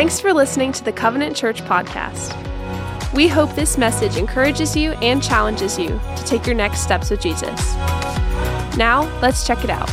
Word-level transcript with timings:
Thanks 0.00 0.18
for 0.18 0.32
listening 0.32 0.72
to 0.72 0.82
the 0.82 0.92
Covenant 0.92 1.36
Church 1.36 1.60
podcast. 1.60 2.32
We 3.12 3.28
hope 3.28 3.54
this 3.54 3.76
message 3.76 4.16
encourages 4.16 4.74
you 4.74 4.92
and 5.02 5.22
challenges 5.22 5.78
you 5.78 5.88
to 5.88 6.24
take 6.24 6.46
your 6.46 6.54
next 6.54 6.80
steps 6.80 7.10
with 7.10 7.20
Jesus. 7.20 7.74
Now, 8.78 9.02
let's 9.20 9.46
check 9.46 9.62
it 9.62 9.68
out. 9.68 9.90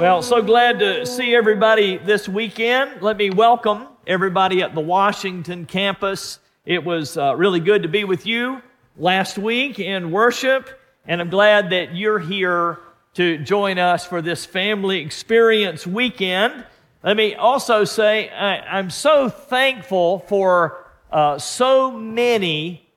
Well, 0.00 0.22
so 0.22 0.40
glad 0.40 0.78
to 0.78 1.04
see 1.04 1.34
everybody 1.34 1.98
this 1.98 2.30
weekend. 2.30 3.02
Let 3.02 3.18
me 3.18 3.28
welcome 3.28 3.88
everybody 4.06 4.62
at 4.62 4.74
the 4.74 4.80
Washington 4.80 5.66
campus. 5.66 6.38
It 6.64 6.82
was 6.82 7.18
uh, 7.18 7.36
really 7.36 7.60
good 7.60 7.82
to 7.82 7.90
be 7.90 8.04
with 8.04 8.24
you 8.24 8.62
last 8.96 9.36
week 9.36 9.78
in 9.78 10.10
worship, 10.10 10.80
and 11.04 11.20
I'm 11.20 11.28
glad 11.28 11.68
that 11.68 11.94
you're 11.94 12.18
here 12.18 12.78
to 13.14 13.36
join 13.36 13.78
us 13.78 14.06
for 14.06 14.22
this 14.22 14.46
family 14.46 15.00
experience 15.00 15.86
weekend. 15.86 16.64
Let 17.02 17.14
me 17.14 17.34
also 17.34 17.84
say 17.84 18.30
I, 18.30 18.78
am 18.78 18.88
so 18.88 19.28
thankful 19.28 20.20
for 20.20 20.86
uh, 21.10 21.36
so 21.36 21.90
many 21.90 22.88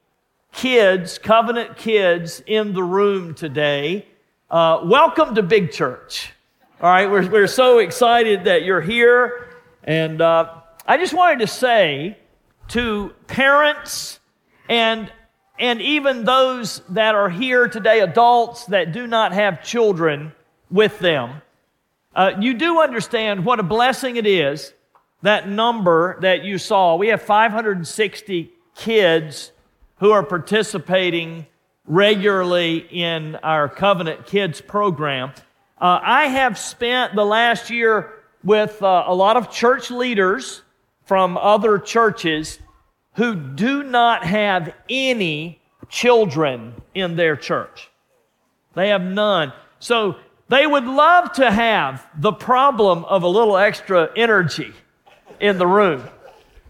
kids, 0.53 1.17
covenant 1.17 1.75
kids, 1.75 2.41
in 2.45 2.71
the 2.71 2.81
room 2.81 3.33
today. 3.33 4.05
Uh, 4.49 4.79
welcome 4.85 5.35
to 5.35 5.43
Big 5.43 5.73
Church. 5.73 6.31
All 6.79 6.89
right, 6.89 7.11
we're, 7.11 7.29
we're 7.29 7.47
so 7.47 7.79
excited 7.79 8.45
that 8.45 8.63
you're 8.63 8.79
here. 8.79 9.49
And 9.83 10.21
uh, 10.21 10.61
I 10.87 10.97
just 10.97 11.13
wanted 11.13 11.39
to 11.39 11.47
say 11.47 12.17
to 12.69 13.13
parents 13.27 14.19
and 14.69 15.11
and 15.57 15.81
even 15.81 16.25
those 16.25 16.81
that 16.89 17.15
are 17.15 17.29
here 17.29 17.67
today, 17.67 18.01
adults 18.01 18.65
that 18.65 18.91
do 18.91 19.07
not 19.07 19.33
have 19.33 19.63
children 19.63 20.33
with 20.69 20.99
them, 20.99 21.41
uh, 22.15 22.31
you 22.39 22.53
do 22.53 22.81
understand 22.81 23.45
what 23.45 23.59
a 23.59 23.63
blessing 23.63 24.15
it 24.15 24.27
is 24.27 24.73
that 25.21 25.49
number 25.49 26.19
that 26.21 26.43
you 26.43 26.57
saw. 26.57 26.95
We 26.95 27.07
have 27.07 27.21
560 27.21 28.51
kids 28.75 29.51
who 29.97 30.11
are 30.11 30.23
participating 30.23 31.47
regularly 31.87 32.77
in 32.77 33.35
our 33.37 33.69
Covenant 33.69 34.27
Kids 34.27 34.61
program. 34.61 35.31
Uh, 35.79 35.99
I 36.01 36.27
have 36.27 36.57
spent 36.57 37.15
the 37.15 37.25
last 37.25 37.69
year 37.69 38.13
with 38.43 38.81
uh, 38.81 39.05
a 39.07 39.15
lot 39.15 39.37
of 39.37 39.51
church 39.51 39.89
leaders 39.89 40.61
from 41.05 41.37
other 41.37 41.79
churches 41.79 42.59
who 43.15 43.35
do 43.35 43.83
not 43.83 44.25
have 44.25 44.73
any 44.89 45.61
children 45.89 46.73
in 46.93 47.15
their 47.15 47.35
church. 47.35 47.89
They 48.73 48.89
have 48.89 49.01
none. 49.01 49.53
So 49.79 50.15
they 50.49 50.67
would 50.67 50.85
love 50.85 51.31
to 51.33 51.49
have 51.49 52.05
the 52.17 52.33
problem 52.33 53.05
of 53.05 53.23
a 53.23 53.27
little 53.27 53.57
extra 53.57 54.09
energy 54.15 54.73
in 55.39 55.57
the 55.57 55.67
room. 55.67 56.03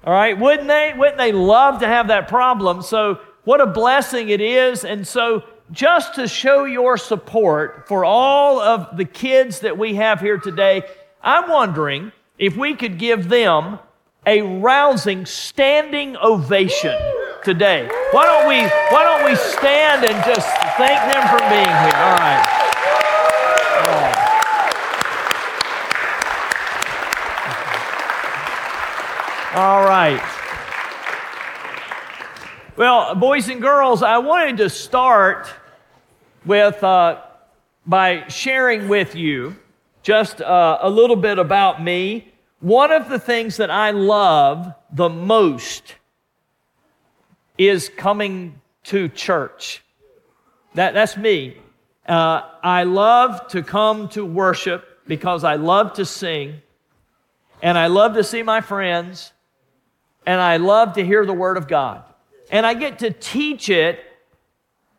All 0.06 0.14
right, 0.14 0.38
wouldn't 0.38 0.68
they? 0.68 0.94
Wouldn't 0.96 1.18
they 1.18 1.32
love 1.32 1.80
to 1.80 1.88
have 1.88 2.08
that 2.10 2.28
problem? 2.28 2.82
So, 2.84 3.20
what 3.44 3.60
a 3.60 3.66
blessing 3.66 4.30
it 4.30 4.42
is. 4.42 4.86
And 4.86 5.06
so, 5.06 5.44
just 5.72 6.16
to 6.16 6.28
show 6.28 6.66
your 6.66 6.96
support 6.98 7.88
for 7.88 8.06
all 8.06 8.60
of 8.60 8.98
the 8.98 9.06
kids 9.06 9.62
that 9.62 9.78
we 9.78 9.96
have 9.96 10.20
here 10.20 10.38
today, 10.38 10.84
I'm 11.24 11.50
wondering 11.50 12.12
if 12.38 12.56
we 12.56 12.76
could 12.76 13.00
give 13.00 13.30
them 13.30 13.80
a 14.28 14.42
rousing 14.42 15.26
standing 15.26 16.18
ovation 16.18 16.98
today. 17.44 17.88
Why 18.12 18.26
don't 18.26 18.48
we 18.48 18.62
why 18.90 19.04
don't 19.04 19.24
we 19.30 19.36
stand 19.36 20.04
and 20.04 20.26
just 20.26 20.48
thank 20.78 21.00
them 21.14 21.28
for 21.30 21.40
being 21.50 21.66
here? 21.66 21.96
All 21.96 22.18
right. 22.18 22.62
All 29.56 29.84
right. 29.86 30.22
Well, 32.76 33.16
boys 33.16 33.48
and 33.48 33.62
girls, 33.62 34.04
I 34.04 34.18
wanted 34.18 34.58
to 34.58 34.70
start 34.70 35.48
with 36.46 36.84
uh, 36.84 37.22
by 37.86 38.28
sharing 38.28 38.90
with 38.90 39.16
you 39.16 39.56
just 40.04 40.42
uh, 40.42 40.80
a 40.82 40.90
little 40.90 41.16
bit 41.16 41.40
about 41.40 41.82
me 41.82 42.34
one 42.60 42.92
of 42.92 43.10
the 43.10 43.20
things 43.20 43.58
that 43.58 43.70
I 43.70 43.92
love 43.92 44.74
the 44.92 45.10
most 45.10 45.96
is 47.58 47.90
coming 47.90 48.62
to 48.86 49.10
church. 49.10 49.84
That, 50.74 50.94
that's 50.94 51.18
me. 51.18 51.58
Uh, 52.08 52.42
I 52.62 52.84
love 52.84 53.48
to 53.50 53.64
come 53.64 54.10
to 54.10 54.26
worship 54.26 54.86
because 55.08 55.44
I 55.44 55.56
love 55.56 55.94
to 55.94 56.06
sing, 56.06 56.62
and 57.62 57.78
I 57.78 57.88
love 57.88 58.14
to 58.16 58.24
see 58.24 58.44
my 58.44 58.62
friends, 58.62 59.32
and 60.26 60.40
I 60.42 60.58
love 60.58 60.94
to 60.94 61.06
hear 61.06 61.26
the 61.26 61.34
Word 61.34 61.58
of 61.58 61.68
God. 61.68 62.04
And 62.52 62.66
I 62.66 62.74
get 62.74 63.00
to 63.00 63.12
teach 63.12 63.70
it 63.70 64.00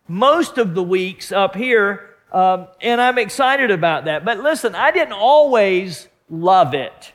most 0.09 0.59
of 0.59 0.75
the 0.75 0.83
weeks 0.83 1.33
up 1.33 1.55
here, 1.55 2.11
um, 2.33 2.69
and 2.81 3.00
I'm 3.00 3.19
excited 3.19 3.71
about 3.71 4.06
that. 4.06 4.25
But 4.25 4.41
listen, 4.41 4.75
I 4.75 4.91
didn't 4.91 5.15
always 5.15 6.09
love 6.28 6.75
it. 6.75 7.12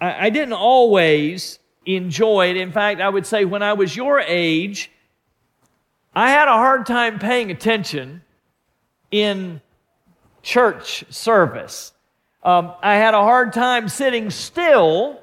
I, 0.00 0.26
I 0.26 0.30
didn't 0.30 0.54
always 0.54 1.58
enjoy 1.84 2.50
it. 2.50 2.56
In 2.56 2.72
fact, 2.72 3.00
I 3.00 3.08
would 3.08 3.26
say 3.26 3.44
when 3.44 3.62
I 3.62 3.72
was 3.72 3.96
your 3.96 4.20
age, 4.20 4.90
I 6.14 6.30
had 6.30 6.48
a 6.48 6.52
hard 6.52 6.86
time 6.86 7.18
paying 7.18 7.50
attention 7.50 8.22
in 9.10 9.60
church 10.42 11.04
service. 11.10 11.92
Um, 12.42 12.72
I 12.82 12.94
had 12.94 13.14
a 13.14 13.22
hard 13.22 13.52
time 13.52 13.88
sitting 13.88 14.30
still 14.30 15.20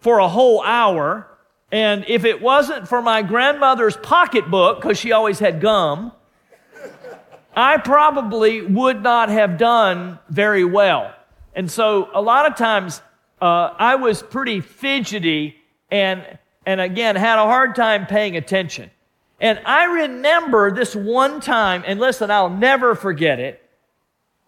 for 0.00 0.18
a 0.18 0.28
whole 0.28 0.62
hour. 0.62 1.26
And 1.72 2.04
if 2.08 2.24
it 2.24 2.42
wasn't 2.42 2.88
for 2.88 3.00
my 3.00 3.22
grandmother's 3.22 3.96
pocketbook, 3.96 4.80
because 4.80 4.98
she 4.98 5.12
always 5.12 5.38
had 5.38 5.60
gum, 5.60 6.12
I 7.56 7.78
probably 7.78 8.62
would 8.62 9.02
not 9.02 9.28
have 9.28 9.56
done 9.56 10.18
very 10.28 10.64
well. 10.64 11.14
And 11.54 11.70
so 11.70 12.10
a 12.12 12.20
lot 12.20 12.46
of 12.46 12.56
times 12.56 13.00
uh, 13.44 13.74
I 13.78 13.96
was 13.96 14.22
pretty 14.22 14.62
fidgety 14.62 15.56
and, 15.90 16.24
and 16.64 16.80
again, 16.80 17.14
had 17.14 17.38
a 17.38 17.44
hard 17.44 17.76
time 17.76 18.06
paying 18.06 18.38
attention. 18.38 18.90
And 19.38 19.60
I 19.66 19.84
remember 19.84 20.70
this 20.70 20.96
one 20.96 21.42
time, 21.42 21.84
and 21.86 22.00
listen, 22.00 22.30
I'll 22.30 22.48
never 22.48 22.94
forget 22.94 23.38
it 23.38 23.62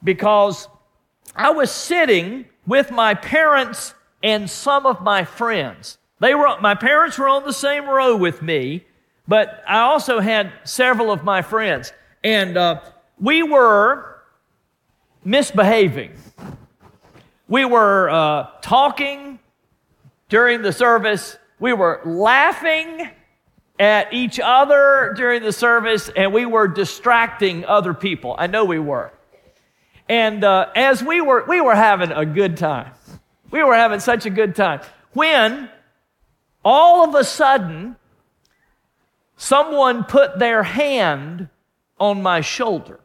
because 0.03 0.67
I 1.35 1.51
was 1.51 1.71
sitting 1.71 2.47
with 2.67 2.91
my 2.91 3.13
parents 3.13 3.93
and 4.23 4.49
some 4.49 4.87
of 4.87 5.03
my 5.03 5.25
friends. 5.25 5.99
They 6.21 6.35
were, 6.35 6.59
my 6.63 6.75
parents 6.75 7.19
were 7.19 7.29
on 7.29 7.45
the 7.45 7.53
same 7.53 7.87
row 7.87 8.17
with 8.17 8.41
me, 8.41 8.87
but 9.29 9.63
I 9.69 9.81
also 9.81 10.21
had 10.21 10.51
several 10.65 11.13
of 11.13 11.23
my 11.23 11.43
friends. 11.43 11.93
And 12.25 12.57
uh, 12.57 12.81
we 13.21 13.43
were 13.43 14.23
misbehaving. 15.23 16.13
We 17.49 17.65
were 17.65 18.11
uh, 18.11 18.49
talking 18.61 19.39
during 20.29 20.63
the 20.63 20.73
service. 20.73 21.39
We 21.61 21.73
were 21.73 22.01
laughing 22.05 23.09
at 23.79 24.13
each 24.13 24.41
other 24.41 25.15
during 25.17 25.43
the 25.43 25.53
service, 25.53 26.11
and 26.17 26.33
we 26.33 26.45
were 26.45 26.67
distracting 26.67 27.65
other 27.65 27.95
people. 27.95 28.35
I 28.37 28.49
know 28.49 28.65
we 28.65 28.79
were. 28.79 29.13
And 30.09 30.43
uh, 30.43 30.71
as 30.75 31.03
we 31.03 31.21
were, 31.21 31.45
we 31.47 31.61
were 31.61 31.75
having 31.75 32.11
a 32.11 32.27
good 32.27 32.57
time. 32.57 32.93
We 33.51 33.63
were 33.63 33.75
having 33.75 34.01
such 34.01 34.27
a 34.27 34.31
good 34.31 34.57
time. 34.57 34.81
When 35.13 35.71
all 36.65 37.09
of 37.09 37.15
a 37.15 37.25
sudden, 37.25 37.97
someone 39.37 40.05
put 40.05 40.39
their 40.39 40.63
hand 40.63 41.49
on 41.99 42.23
my 42.23 42.41
shoulder. 42.41 43.01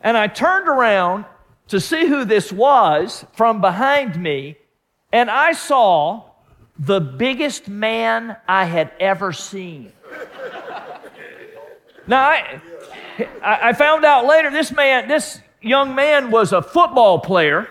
And 0.00 0.16
I 0.16 0.26
turned 0.26 0.68
around 0.68 1.24
to 1.68 1.80
see 1.80 2.06
who 2.06 2.24
this 2.24 2.52
was 2.52 3.24
from 3.32 3.60
behind 3.60 4.20
me, 4.20 4.56
and 5.12 5.30
I 5.30 5.52
saw 5.52 6.24
the 6.78 7.00
biggest 7.00 7.68
man 7.68 8.36
I 8.48 8.64
had 8.64 8.92
ever 8.98 9.32
seen. 9.32 9.92
now, 12.06 12.22
I, 12.22 12.60
I 13.42 13.72
found 13.72 14.04
out 14.04 14.26
later 14.26 14.50
this 14.50 14.72
man, 14.72 15.08
this 15.08 15.40
young 15.60 15.94
man 15.94 16.30
was 16.30 16.52
a 16.52 16.62
football 16.62 17.18
player 17.18 17.68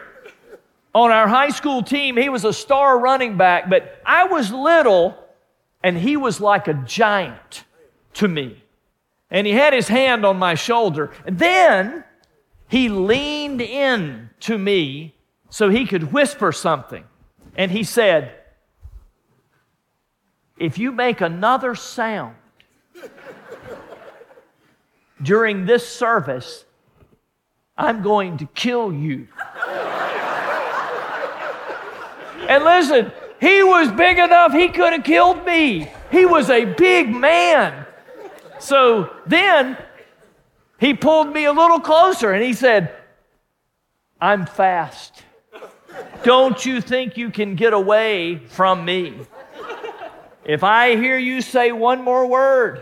on 0.94 1.12
our 1.12 1.28
high 1.28 1.50
school 1.50 1.84
team. 1.84 2.18
He 2.18 2.30
was 2.30 2.46
a 2.46 2.54
star 2.54 3.00
running 3.00 3.38
back, 3.38 3.70
but 3.70 4.02
I 4.06 4.26
was 4.26 4.52
little 4.52 5.18
and 5.84 5.98
he 5.98 6.18
was 6.18 6.40
like 6.40 6.68
a 6.68 6.74
giant 6.74 7.64
to 8.14 8.28
me. 8.28 8.64
And 9.30 9.48
he 9.48 9.54
had 9.54 9.74
his 9.74 9.88
hand 9.88 10.26
on 10.26 10.38
my 10.38 10.56
shoulder. 10.56 11.12
And 11.26 11.40
then 11.40 12.04
he 12.72 12.88
leaned 12.88 13.60
in 13.60 14.30
to 14.40 14.58
me 14.58 15.14
so 15.50 15.68
he 15.68 15.86
could 15.86 16.14
whisper 16.14 16.54
something. 16.54 17.04
And 17.58 17.70
he 17.70 17.84
said, 17.84 18.34
If 20.58 20.78
you 20.78 20.94
make 20.94 21.20
another 21.20 21.76
sound 21.76 22.38
during 25.22 25.66
this 25.66 25.86
service, 25.86 26.64
I'm 27.78 28.02
going 28.02 28.38
to 28.38 28.46
kill 28.46 28.94
you. 28.94 29.28
and 32.48 32.64
listen, 32.64 33.12
he 33.42 33.64
was 33.64 33.92
big 33.92 34.18
enough, 34.18 34.54
he 34.54 34.70
could 34.70 34.94
have 34.94 35.04
killed 35.04 35.46
me. 35.46 35.92
He 36.10 36.26
was 36.26 36.50
a 36.50 36.64
big 36.64 37.10
man. 37.10 37.86
So 38.60 39.14
then 39.26 39.78
he 40.82 40.96
pulled 40.96 41.32
me 41.32 41.46
a 41.46 41.54
little 41.54 41.80
closer 41.80 42.32
and 42.32 42.44
he 42.44 42.54
said, 42.54 42.94
I'm 44.20 44.48
fast. 44.48 45.24
Don't 46.24 46.66
you 46.66 46.82
think 46.82 47.18
you 47.18 47.30
can 47.30 47.56
get 47.56 47.72
away 47.72 48.38
from 48.48 48.84
me? 48.84 49.14
If 50.44 50.64
I 50.64 50.96
hear 50.96 51.20
you 51.20 51.42
say 51.42 51.72
one 51.72 52.04
more 52.04 52.26
word, 52.26 52.82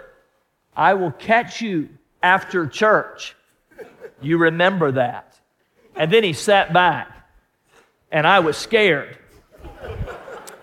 I 0.77 0.93
will 0.93 1.11
catch 1.11 1.61
you 1.61 1.89
after 2.23 2.67
church. 2.67 3.35
You 4.21 4.37
remember 4.37 4.93
that. 4.93 5.37
And 5.93 6.09
then 6.09 6.23
he 6.23 6.31
sat 6.31 6.71
back, 6.71 7.09
and 8.13 8.25
I 8.25 8.39
was 8.39 8.55
scared. 8.55 9.17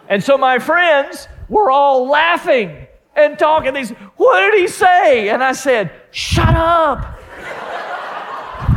And 0.08 0.24
so 0.24 0.38
my 0.38 0.58
friends 0.58 1.28
were 1.50 1.70
all 1.70 2.08
laughing 2.08 2.86
and 3.14 3.38
talking. 3.38 3.74
These, 3.74 3.90
what 4.16 4.40
did 4.40 4.58
he 4.58 4.68
say? 4.68 5.28
And 5.28 5.44
I 5.44 5.52
said, 5.52 5.92
Shut 6.10 6.54
up. 6.54 7.18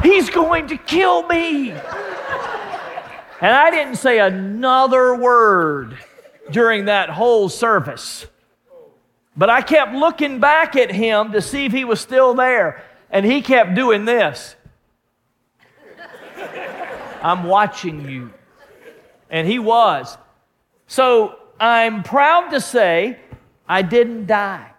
He's 0.03 0.29
going 0.29 0.67
to 0.67 0.77
kill 0.77 1.23
me. 1.27 1.71
And 3.41 3.53
I 3.53 3.71
didn't 3.71 3.95
say 3.95 4.19
another 4.19 5.15
word 5.15 5.97
during 6.51 6.85
that 6.85 7.09
whole 7.09 7.49
service. 7.49 8.25
But 9.37 9.49
I 9.49 9.61
kept 9.61 9.93
looking 9.93 10.39
back 10.39 10.75
at 10.75 10.91
him 10.91 11.31
to 11.31 11.41
see 11.41 11.65
if 11.65 11.71
he 11.71 11.85
was 11.85 12.01
still 12.01 12.33
there. 12.33 12.83
And 13.09 13.25
he 13.25 13.41
kept 13.41 13.75
doing 13.75 14.05
this. 14.05 14.55
I'm 17.21 17.43
watching 17.43 18.09
you. 18.09 18.31
And 19.29 19.47
he 19.47 19.59
was. 19.59 20.17
So 20.87 21.37
I'm 21.59 22.03
proud 22.03 22.49
to 22.49 22.61
say 22.61 23.19
I 23.67 23.81
didn't 23.81 24.25
die. 24.25 24.71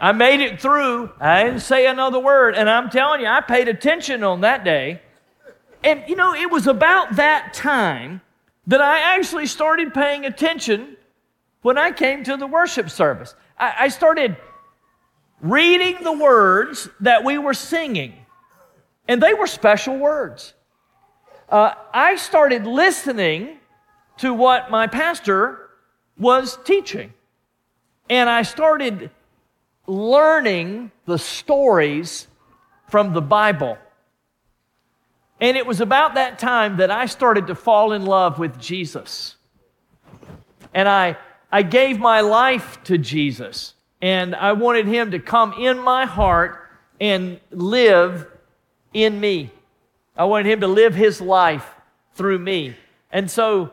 I 0.00 0.12
made 0.12 0.40
it 0.40 0.60
through. 0.60 1.10
I 1.20 1.44
didn't 1.44 1.60
say 1.60 1.86
another 1.86 2.18
word. 2.18 2.54
And 2.54 2.70
I'm 2.70 2.88
telling 2.88 3.20
you, 3.20 3.26
I 3.26 3.42
paid 3.42 3.68
attention 3.68 4.24
on 4.24 4.40
that 4.40 4.64
day. 4.64 5.02
And 5.84 6.02
you 6.08 6.16
know, 6.16 6.34
it 6.34 6.50
was 6.50 6.66
about 6.66 7.16
that 7.16 7.52
time 7.52 8.22
that 8.66 8.80
I 8.80 9.16
actually 9.16 9.46
started 9.46 9.92
paying 9.92 10.24
attention 10.24 10.96
when 11.62 11.76
I 11.76 11.90
came 11.90 12.24
to 12.24 12.36
the 12.36 12.46
worship 12.46 12.88
service. 12.88 13.34
I, 13.58 13.74
I 13.80 13.88
started 13.88 14.36
reading 15.40 16.02
the 16.02 16.12
words 16.12 16.88
that 17.00 17.24
we 17.24 17.38
were 17.38 17.54
singing, 17.54 18.14
and 19.08 19.22
they 19.22 19.34
were 19.34 19.46
special 19.46 19.96
words. 19.96 20.54
Uh, 21.48 21.74
I 21.92 22.16
started 22.16 22.66
listening 22.66 23.58
to 24.18 24.32
what 24.32 24.70
my 24.70 24.86
pastor 24.86 25.70
was 26.18 26.58
teaching, 26.64 27.12
and 28.08 28.28
I 28.28 28.42
started 28.42 29.10
learning 29.90 30.92
the 31.04 31.18
stories 31.18 32.28
from 32.88 33.12
the 33.12 33.20
Bible. 33.20 33.76
And 35.40 35.56
it 35.56 35.66
was 35.66 35.80
about 35.80 36.14
that 36.14 36.38
time 36.38 36.76
that 36.76 36.90
I 36.90 37.06
started 37.06 37.48
to 37.48 37.54
fall 37.54 37.92
in 37.92 38.06
love 38.06 38.38
with 38.38 38.58
Jesus. 38.60 39.36
And 40.72 40.88
I, 40.88 41.16
I 41.50 41.62
gave 41.62 41.98
my 41.98 42.20
life 42.20 42.82
to 42.84 42.98
Jesus. 42.98 43.74
And 44.00 44.34
I 44.36 44.52
wanted 44.52 44.86
him 44.86 45.10
to 45.10 45.18
come 45.18 45.54
in 45.54 45.78
my 45.78 46.06
heart 46.06 46.68
and 47.00 47.40
live 47.50 48.28
in 48.92 49.18
me. 49.18 49.50
I 50.16 50.24
wanted 50.24 50.46
him 50.50 50.60
to 50.60 50.68
live 50.68 50.94
his 50.94 51.20
life 51.20 51.74
through 52.14 52.38
me. 52.38 52.76
And 53.10 53.30
so 53.30 53.72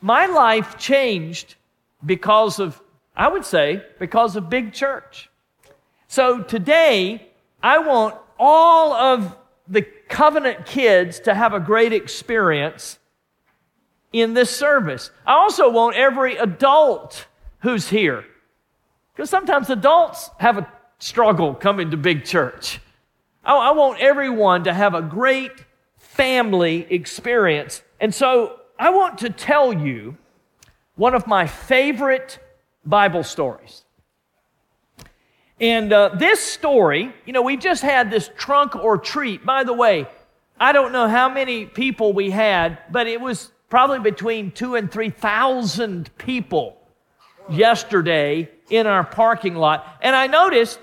my 0.00 0.26
life 0.26 0.78
changed 0.78 1.56
because 2.04 2.58
of, 2.58 2.80
I 3.14 3.28
would 3.28 3.44
say, 3.44 3.82
because 3.98 4.36
of 4.36 4.48
big 4.48 4.72
church. 4.72 5.28
So 6.12 6.42
today, 6.42 7.26
I 7.62 7.78
want 7.78 8.16
all 8.38 8.92
of 8.92 9.34
the 9.66 9.80
covenant 9.80 10.66
kids 10.66 11.20
to 11.20 11.32
have 11.32 11.54
a 11.54 11.58
great 11.58 11.94
experience 11.94 12.98
in 14.12 14.34
this 14.34 14.54
service. 14.54 15.10
I 15.26 15.32
also 15.32 15.70
want 15.70 15.96
every 15.96 16.36
adult 16.36 17.24
who's 17.60 17.88
here, 17.88 18.26
because 19.14 19.30
sometimes 19.30 19.70
adults 19.70 20.28
have 20.36 20.58
a 20.58 20.70
struggle 20.98 21.54
coming 21.54 21.90
to 21.92 21.96
big 21.96 22.26
church. 22.26 22.78
I, 23.42 23.56
I 23.56 23.70
want 23.70 23.98
everyone 24.00 24.64
to 24.64 24.74
have 24.74 24.92
a 24.92 25.00
great 25.00 25.64
family 25.96 26.86
experience. 26.90 27.80
And 28.00 28.14
so 28.14 28.60
I 28.78 28.90
want 28.90 29.16
to 29.20 29.30
tell 29.30 29.72
you 29.72 30.18
one 30.94 31.14
of 31.14 31.26
my 31.26 31.46
favorite 31.46 32.38
Bible 32.84 33.24
stories. 33.24 33.81
And 35.60 35.92
uh, 35.92 36.10
this 36.14 36.40
story, 36.40 37.12
you 37.24 37.32
know, 37.32 37.42
we 37.42 37.56
just 37.56 37.82
had 37.82 38.10
this 38.10 38.30
trunk 38.36 38.74
or 38.74 38.98
treat. 38.98 39.44
By 39.44 39.64
the 39.64 39.72
way, 39.72 40.06
I 40.58 40.72
don't 40.72 40.92
know 40.92 41.08
how 41.08 41.28
many 41.28 41.66
people 41.66 42.12
we 42.12 42.30
had, 42.30 42.78
but 42.90 43.06
it 43.06 43.20
was 43.20 43.52
probably 43.68 43.98
between 44.00 44.50
two 44.50 44.74
and 44.74 44.90
3,000 44.90 46.16
people 46.18 46.76
yesterday 47.48 48.50
in 48.70 48.86
our 48.86 49.04
parking 49.04 49.54
lot. 49.54 49.98
And 50.02 50.14
I 50.16 50.26
noticed 50.26 50.78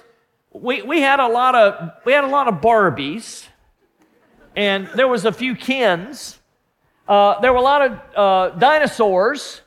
we, 0.52 0.82
we 0.82 1.02
had 1.02 1.20
a 1.20 1.28
lot 1.28 1.56
of 1.56 1.92
we 2.06 2.14
had 2.14 2.24
a 2.24 2.28
lot 2.28 2.48
of 2.48 2.56
Barbies, 2.56 3.46
and 4.56 4.88
there 4.96 5.08
was 5.08 5.26
a 5.26 5.32
few 5.32 5.56
Kens. 5.56 6.40
Uh, 7.08 7.40
there 7.40 7.52
were 7.52 7.60
a 7.60 7.64
lot 7.64 7.82
of 7.82 8.00
uh, 8.16 8.58
dinosaurs, 8.58 9.62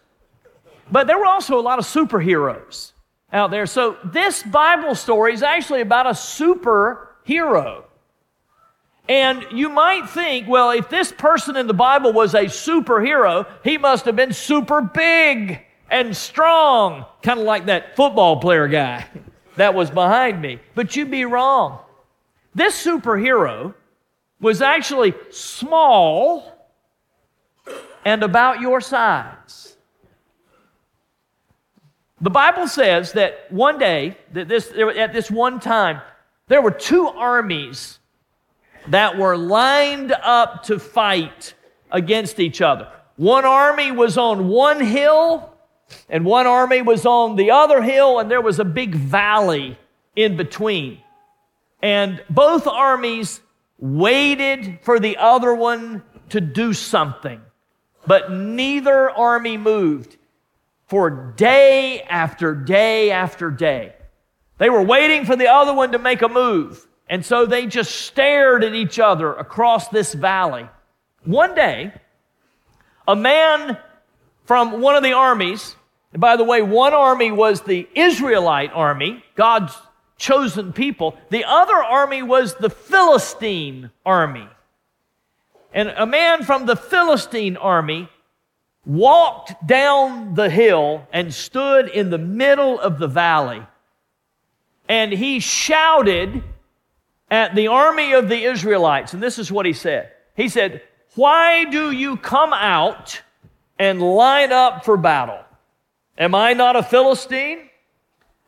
but 0.90 1.06
there 1.06 1.18
were 1.18 1.26
also 1.26 1.58
a 1.58 1.62
lot 1.62 1.78
of 1.78 1.84
superheroes 1.84 2.91
out 3.32 3.50
there. 3.50 3.66
So 3.66 3.96
this 4.04 4.42
Bible 4.42 4.94
story 4.94 5.32
is 5.32 5.42
actually 5.42 5.80
about 5.80 6.06
a 6.06 6.10
superhero. 6.10 7.84
And 9.08 9.44
you 9.50 9.68
might 9.68 10.08
think, 10.08 10.48
well, 10.48 10.70
if 10.70 10.88
this 10.88 11.12
person 11.12 11.56
in 11.56 11.66
the 11.66 11.74
Bible 11.74 12.12
was 12.12 12.34
a 12.34 12.44
superhero, 12.44 13.46
he 13.64 13.78
must 13.78 14.04
have 14.04 14.16
been 14.16 14.32
super 14.32 14.80
big 14.80 15.64
and 15.90 16.16
strong, 16.16 17.04
kind 17.22 17.40
of 17.40 17.44
like 17.44 17.66
that 17.66 17.96
football 17.96 18.40
player 18.40 18.68
guy 18.68 19.06
that 19.56 19.74
was 19.74 19.90
behind 19.90 20.40
me. 20.40 20.60
But 20.74 20.94
you'd 20.94 21.10
be 21.10 21.24
wrong. 21.24 21.80
This 22.54 22.84
superhero 22.84 23.74
was 24.40 24.60
actually 24.60 25.14
small 25.30 26.70
and 28.04 28.22
about 28.22 28.60
your 28.60 28.80
size. 28.80 29.71
The 32.22 32.30
Bible 32.30 32.68
says 32.68 33.12
that 33.12 33.50
one 33.50 33.78
day, 33.78 34.16
that 34.32 34.46
this, 34.46 34.72
at 34.72 35.12
this 35.12 35.28
one 35.28 35.58
time, 35.58 36.00
there 36.46 36.62
were 36.62 36.70
two 36.70 37.08
armies 37.08 37.98
that 38.86 39.18
were 39.18 39.36
lined 39.36 40.12
up 40.12 40.62
to 40.64 40.78
fight 40.78 41.54
against 41.90 42.38
each 42.38 42.62
other. 42.62 42.88
One 43.16 43.44
army 43.44 43.90
was 43.90 44.16
on 44.16 44.46
one 44.46 44.80
hill, 44.80 45.52
and 46.08 46.24
one 46.24 46.46
army 46.46 46.80
was 46.80 47.04
on 47.04 47.34
the 47.34 47.50
other 47.50 47.82
hill, 47.82 48.20
and 48.20 48.30
there 48.30 48.40
was 48.40 48.60
a 48.60 48.64
big 48.64 48.94
valley 48.94 49.76
in 50.14 50.36
between. 50.36 50.98
And 51.82 52.22
both 52.30 52.68
armies 52.68 53.40
waited 53.78 54.78
for 54.82 55.00
the 55.00 55.16
other 55.16 55.52
one 55.52 56.04
to 56.28 56.40
do 56.40 56.72
something, 56.72 57.40
but 58.06 58.30
neither 58.30 59.10
army 59.10 59.56
moved 59.56 60.16
for 60.92 61.08
day 61.08 62.02
after 62.02 62.54
day 62.54 63.10
after 63.10 63.50
day. 63.50 63.94
They 64.58 64.68
were 64.68 64.82
waiting 64.82 65.24
for 65.24 65.36
the 65.36 65.48
other 65.48 65.72
one 65.72 65.92
to 65.92 65.98
make 65.98 66.20
a 66.20 66.28
move. 66.28 66.86
And 67.08 67.24
so 67.24 67.46
they 67.46 67.64
just 67.64 68.02
stared 68.02 68.62
at 68.62 68.74
each 68.74 68.98
other 68.98 69.32
across 69.32 69.88
this 69.88 70.12
valley. 70.12 70.68
One 71.24 71.54
day, 71.54 71.94
a 73.08 73.16
man 73.16 73.78
from 74.44 74.82
one 74.82 74.94
of 74.94 75.02
the 75.02 75.14
armies, 75.14 75.76
and 76.12 76.20
by 76.20 76.36
the 76.36 76.44
way, 76.44 76.60
one 76.60 76.92
army 76.92 77.30
was 77.30 77.62
the 77.62 77.88
Israelite 77.94 78.72
army, 78.74 79.24
God's 79.34 79.74
chosen 80.18 80.74
people. 80.74 81.16
The 81.30 81.46
other 81.46 81.82
army 81.82 82.22
was 82.22 82.56
the 82.56 82.68
Philistine 82.68 83.90
army. 84.04 84.46
And 85.72 85.88
a 85.88 86.04
man 86.04 86.42
from 86.42 86.66
the 86.66 86.76
Philistine 86.76 87.56
army 87.56 88.10
walked 88.84 89.66
down 89.66 90.34
the 90.34 90.50
hill 90.50 91.06
and 91.12 91.32
stood 91.32 91.88
in 91.88 92.10
the 92.10 92.18
middle 92.18 92.80
of 92.80 92.98
the 92.98 93.08
valley. 93.08 93.62
And 94.88 95.12
he 95.12 95.40
shouted 95.40 96.42
at 97.30 97.54
the 97.54 97.68
army 97.68 98.12
of 98.12 98.28
the 98.28 98.44
Israelites. 98.44 99.14
And 99.14 99.22
this 99.22 99.38
is 99.38 99.50
what 99.50 99.66
he 99.66 99.72
said 99.72 100.12
He 100.36 100.48
said, 100.48 100.82
Why 101.14 101.64
do 101.64 101.90
you 101.90 102.16
come 102.16 102.52
out 102.52 103.22
and 103.78 104.02
line 104.02 104.52
up 104.52 104.84
for 104.84 104.96
battle? 104.96 105.40
Am 106.18 106.34
I 106.34 106.52
not 106.52 106.76
a 106.76 106.82
Philistine? 106.82 107.68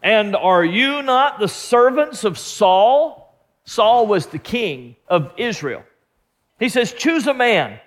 And 0.02 0.36
are 0.36 0.64
you 0.64 1.02
not 1.02 1.38
the 1.38 1.48
servants 1.48 2.24
of 2.24 2.38
Saul? 2.38 3.34
Saul 3.64 4.06
was 4.06 4.26
the 4.26 4.38
king 4.38 4.96
of 5.08 5.32
Israel. 5.38 5.82
He 6.58 6.68
says, 6.68 6.92
Choose 6.92 7.26
a 7.26 7.32
man 7.32 7.80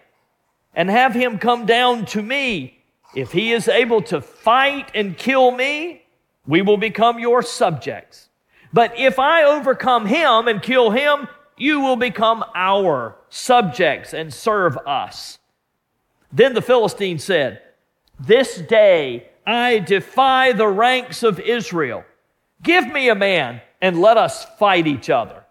and 0.77 0.91
have 0.91 1.15
him 1.15 1.39
come 1.39 1.65
down 1.65 2.05
to 2.05 2.21
me. 2.21 2.77
If 3.15 3.31
he 3.31 3.51
is 3.51 3.67
able 3.67 4.03
to 4.03 4.21
fight 4.21 4.91
and 4.93 5.17
kill 5.17 5.49
me, 5.49 6.03
we 6.45 6.61
will 6.61 6.77
become 6.77 7.17
your 7.17 7.41
subjects. 7.41 8.29
But 8.71 8.97
if 8.97 9.17
I 9.17 9.43
overcome 9.43 10.05
him 10.05 10.47
and 10.47 10.61
kill 10.61 10.91
him, 10.91 11.27
you 11.57 11.81
will 11.81 11.95
become 11.95 12.45
our 12.53 13.15
subjects 13.27 14.13
and 14.13 14.31
serve 14.31 14.77
us. 14.85 15.39
Then 16.31 16.53
the 16.53 16.61
Philistine 16.61 17.17
said, 17.17 17.59
This 18.19 18.59
day 18.59 19.29
I 19.47 19.79
defy 19.79 20.51
the 20.51 20.67
ranks 20.67 21.23
of 21.23 21.39
Israel. 21.39 22.03
Give 22.61 22.87
me 22.87 23.09
a 23.09 23.15
man 23.15 23.61
and 23.81 23.99
let 23.99 24.17
us 24.17 24.45
fight 24.59 24.85
each 24.85 25.09
other. 25.09 25.43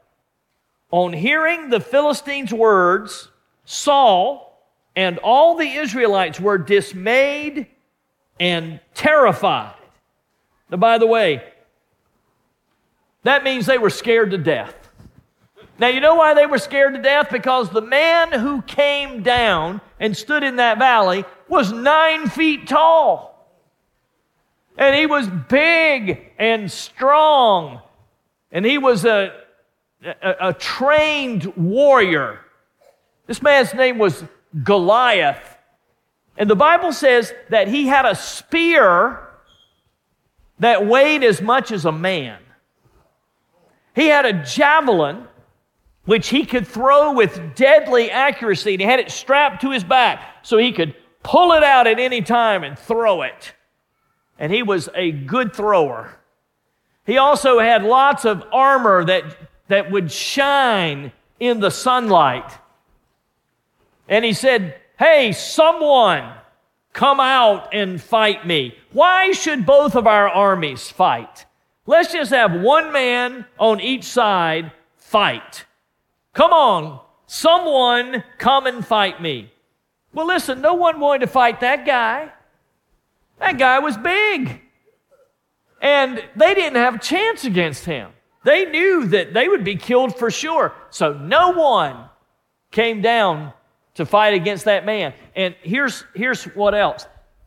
On 0.93 1.13
hearing 1.13 1.71
the 1.71 1.81
Philistines' 1.81 2.55
words, 2.55 3.29
Saul 3.65 4.46
and 4.97 5.19
all 5.19 5.55
the 5.57 5.69
Israelites 5.69 6.41
were 6.41 6.57
dismayed 6.57 7.67
and 8.41 8.81
terrified. 8.95 9.75
Now, 10.71 10.79
by 10.79 10.99
the 10.99 11.07
way, 11.07 11.45
that 13.23 13.45
means 13.45 13.67
they 13.67 13.79
were 13.79 13.91
scared 13.91 14.31
to 14.31 14.39
death. 14.39 14.75
Now, 15.79 15.89
you 15.89 16.01
know 16.01 16.15
why 16.15 16.33
they 16.33 16.47
were 16.47 16.59
scared 16.59 16.95
to 16.95 17.03
death? 17.03 17.29
Because 17.31 17.69
the 17.69 17.83
man 17.83 18.33
who 18.33 18.63
came 18.63 19.23
down 19.23 19.83
and 20.01 20.17
stood 20.17 20.43
in 20.43 20.57
that 20.57 20.79
valley 20.79 21.25
was 21.49 21.71
nine 21.71 22.29
feet 22.29 22.67
tall. 22.67 23.35
And 24.79 24.97
he 24.97 25.07
was 25.07 25.29
big 25.49 26.33
and 26.39 26.71
strong. 26.71 27.81
And 28.51 28.65
he 28.65 28.79
was 28.79 29.05
a, 29.05 29.33
a, 30.03 30.49
a 30.49 30.53
trained 30.55 31.45
warrior. 31.57 32.41
This 33.27 33.43
man's 33.43 33.75
name 33.75 33.99
was 33.99 34.25
Goliath. 34.63 35.57
And 36.37 36.51
the 36.51 36.57
Bible 36.57 36.93
says 36.93 37.33
that 37.51 37.69
he 37.69 37.87
had 37.87 38.05
a 38.05 38.15
spear 38.15 39.21
that 40.59 40.87
weighed 40.87 41.23
as 41.23 41.41
much 41.41 41.71
as 41.71 41.85
a 41.85 41.93
man. 41.93 42.39
He 43.95 44.07
had 44.07 44.27
a 44.27 44.45
javelin 44.45 45.27
which 46.05 46.29
he 46.29 46.45
could 46.45 46.67
throw 46.67 47.13
with 47.13 47.55
deadly 47.55 48.11
accuracy, 48.11 48.75
and 48.75 48.81
he 48.81 48.87
had 48.87 49.01
it 49.01 49.11
strapped 49.11 49.63
to 49.63 49.73
his 49.73 49.85
back 49.85 50.23
so 50.43 50.57
he 50.57 50.73
could 50.73 50.95
pull 51.23 51.53
it 51.53 51.65
out 51.65 51.87
at 51.87 51.99
any 51.99 52.23
time 52.23 52.63
and 52.63 52.79
throw 52.79 53.23
it. 53.23 53.53
And 54.39 54.53
he 54.53 54.63
was 54.63 54.89
a 54.95 55.11
good 55.11 55.55
thrower. 55.55 56.17
He 57.05 57.19
also 57.19 57.59
had 57.59 57.83
lots 57.83 58.25
of 58.25 58.45
armor 58.53 59.05
that, 59.05 59.25
that 59.69 59.91
would 59.91 60.13
shine 60.13 61.13
in 61.41 61.61
the 61.61 61.71
sunlight. 61.71 62.51
And 64.09 64.25
he 64.25 64.33
said, 64.33 64.81
Hey, 64.99 65.33
someone 65.33 66.33
come 66.93 67.21
out 67.21 67.75
and 67.75 68.01
fight 68.01 68.47
me. 68.47 68.75
Why 68.93 69.33
should 69.33 69.67
both 69.67 69.95
of 69.95 70.07
our 70.07 70.29
armies 70.29 70.91
fight? 70.91 71.45
Let's 71.87 72.13
just 72.13 72.31
have 72.31 72.61
one 72.61 72.93
man 72.93 73.45
on 73.59 73.81
each 73.81 74.05
side 74.05 74.73
fight. 74.97 75.67
Come 76.33 76.53
on, 76.53 77.01
someone 77.27 78.25
come 78.39 78.67
and 78.67 78.85
fight 78.85 79.21
me. 79.21 79.53
Well, 80.13 80.27
listen, 80.27 80.61
no 80.61 80.75
one 80.75 80.99
wanted 80.99 81.21
to 81.21 81.27
fight 81.27 81.61
that 81.61 81.85
guy. 81.87 82.33
That 83.39 83.59
guy 83.59 83.79
was 83.79 83.97
big. 83.99 84.63
And 85.81 86.25
they 86.35 86.55
didn't 86.55 86.77
have 86.77 86.95
a 86.97 86.99
chance 86.99 87.45
against 87.45 87.85
him. 87.85 88.11
They 88.45 88.65
knew 88.65 89.07
that 89.09 89.35
they 89.35 89.49
would 89.49 89.65
be 89.65 89.77
killed 89.77 90.17
for 90.17 90.31
sure. 90.31 90.73
So 90.91 91.13
no 91.13 91.51
one 91.51 92.09
came 92.71 93.03
down 93.03 93.53
to 93.97 94.07
fight 94.07 94.35
against 94.35 94.67
that 94.67 94.87
man. 94.87 95.13
And 95.35 95.55
here's, 95.63 96.05
here's 96.15 96.45
what 96.45 96.75
else. 96.75 97.07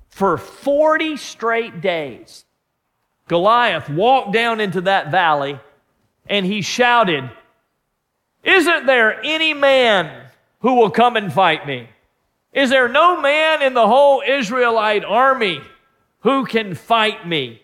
For 0.09 0.37
40 0.37 1.17
straight 1.17 1.81
days, 1.81 2.45
Goliath 3.27 3.89
walked 3.89 4.33
down 4.33 4.59
into 4.59 4.81
that 4.81 5.11
valley 5.11 5.59
and 6.27 6.45
he 6.45 6.61
shouted, 6.61 7.29
Isn't 8.43 8.85
there 8.85 9.23
any 9.23 9.53
man 9.53 10.27
who 10.61 10.75
will 10.75 10.89
come 10.89 11.15
and 11.15 11.31
fight 11.31 11.65
me? 11.65 11.87
Is 12.51 12.71
there 12.71 12.89
no 12.89 13.21
man 13.21 13.61
in 13.61 13.73
the 13.73 13.87
whole 13.87 14.23
Israelite 14.27 15.05
army 15.05 15.61
who 16.21 16.45
can 16.45 16.73
fight 16.73 17.27
me? 17.27 17.61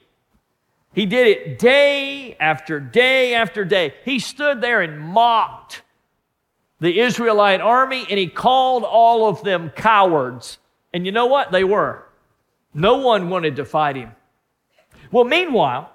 He 0.93 1.05
did 1.05 1.27
it 1.27 1.59
day 1.59 2.37
after 2.39 2.79
day 2.79 3.33
after 3.33 3.65
day. 3.65 3.95
He 4.05 4.19
stood 4.19 4.61
there 4.61 4.81
and 4.81 4.99
mocked 4.99 5.81
the 6.85 6.99
Israelite 6.99 7.61
army 7.61 8.05
and 8.11 8.19
he 8.19 8.27
called 8.27 8.83
all 8.83 9.27
of 9.27 9.43
them 9.43 9.71
cowards. 9.71 10.59
And 10.93 11.03
you 11.03 11.11
know 11.11 11.25
what? 11.25 11.51
They 11.51 11.63
were. 11.63 12.05
No 12.75 12.97
one 12.97 13.31
wanted 13.31 13.55
to 13.55 13.65
fight 13.65 13.95
him. 13.95 14.11
Well, 15.11 15.23
meanwhile, 15.23 15.91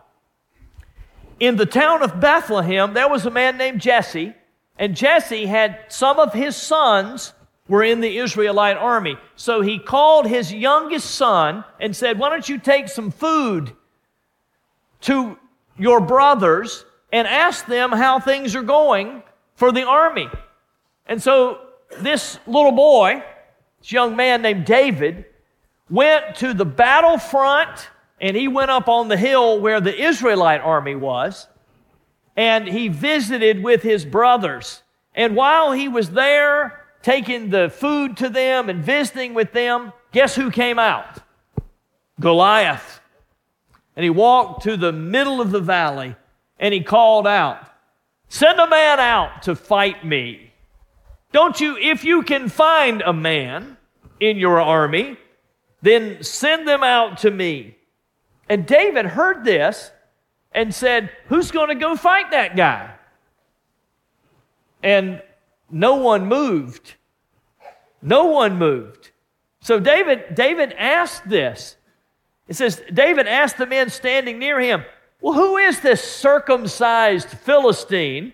in 1.38 1.54
the 1.54 1.64
town 1.64 2.02
of 2.02 2.18
Bethlehem, 2.18 2.92
there 2.92 3.09
was 3.09 3.25
a 3.25 3.30
man 3.30 3.56
named 3.56 3.80
Jesse, 3.80 4.35
and 4.80 4.97
Jesse 4.97 5.47
had 5.47 5.78
some 5.88 6.18
of 6.18 6.32
his 6.32 6.56
sons 6.56 7.35
were 7.68 7.85
in 7.85 8.00
the 8.00 8.18
Israelite 8.18 8.76
army. 8.76 9.16
So 9.37 9.61
he 9.61 9.78
called 9.78 10.26
his 10.26 10.52
youngest 10.52 11.12
son 11.12 11.64
and 11.78 11.94
said, 11.94 12.18
Why 12.18 12.30
don't 12.30 12.49
you 12.49 12.59
take 12.59 12.88
some 12.88 13.12
food 13.12 13.76
to 15.02 15.38
your 15.78 16.00
brothers 16.00 16.85
and 17.12 17.28
ask 17.28 17.66
them 17.66 17.92
how 17.92 18.18
things 18.18 18.56
are 18.56 18.62
going 18.62 19.23
for 19.54 19.70
the 19.70 19.87
army? 19.87 20.28
And 21.11 21.21
so 21.21 21.59
this 21.99 22.38
little 22.47 22.73
boy, 22.73 23.23
this 23.81 23.90
young 23.90 24.14
man 24.14 24.43
named 24.43 24.64
David, 24.64 25.26
went 25.90 26.37
to 26.37 26.55
the 26.55 26.64
battlefront 26.64 27.88
and 28.21 28.37
he 28.37 28.47
went 28.47 28.71
up 28.71 28.88
on 28.88 29.09
the 29.09 29.17
hill 29.17 29.59
where 29.59 29.81
the 29.81 29.95
Israelite 29.95 30.61
army 30.61 30.95
was 30.95 31.49
and 32.37 32.69
he 32.69 32.87
visited 32.87 33.61
with 33.61 33.83
his 33.83 34.05
brothers. 34.05 34.83
And 35.12 35.35
while 35.35 35.73
he 35.73 35.88
was 35.88 36.11
there 36.11 36.87
taking 37.02 37.50
the 37.50 37.71
food 37.71 38.17
to 38.19 38.29
them 38.29 38.69
and 38.69 38.85
visiting 38.85 39.35
with 39.35 39.50
them, 39.50 39.93
guess 40.12 40.37
who 40.37 40.49
came 40.49 40.79
out? 40.79 41.19
Goliath. 42.21 43.00
And 43.97 44.05
he 44.05 44.11
walked 44.11 44.62
to 44.62 44.76
the 44.76 44.93
middle 44.93 45.40
of 45.40 45.50
the 45.50 45.61
valley 45.61 46.14
and 46.61 46.73
he 46.73 46.85
called 46.85 47.26
out, 47.26 47.67
Send 48.29 48.61
a 48.61 48.69
man 48.69 49.00
out 49.00 49.43
to 49.43 49.57
fight 49.57 50.07
me. 50.07 50.50
Don't 51.32 51.60
you, 51.60 51.76
if 51.76 52.04
you 52.04 52.22
can 52.22 52.49
find 52.49 53.02
a 53.02 53.12
man 53.12 53.76
in 54.18 54.37
your 54.37 54.60
army, 54.60 55.16
then 55.82 56.22
send 56.22 56.66
them 56.66 56.82
out 56.82 57.18
to 57.18 57.30
me. 57.30 57.76
And 58.49 58.66
David 58.66 59.06
heard 59.06 59.44
this 59.44 59.92
and 60.52 60.75
said, 60.75 61.10
Who's 61.26 61.50
going 61.50 61.68
to 61.68 61.75
go 61.75 61.96
fight 61.96 62.32
that 62.32 62.56
guy? 62.56 62.94
And 64.82 65.22
no 65.70 65.96
one 65.96 66.26
moved. 66.26 66.94
No 68.02 68.25
one 68.25 68.56
moved. 68.56 69.10
So 69.60 69.78
David, 69.78 70.34
David 70.34 70.75
asked 70.76 71.28
this. 71.28 71.76
It 72.49 72.56
says, 72.56 72.82
David 72.92 73.28
asked 73.28 73.58
the 73.58 73.66
men 73.66 73.90
standing 73.90 74.38
near 74.38 74.58
him, 74.58 74.84
Well, 75.20 75.34
who 75.34 75.56
is 75.56 75.80
this 75.80 76.02
circumcised 76.02 77.28
Philistine 77.28 78.32